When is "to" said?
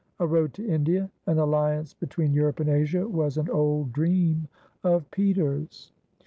0.55-0.67